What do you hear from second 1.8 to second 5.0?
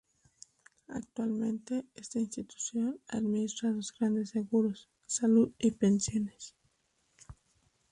esta institución administra dos grandes seguros: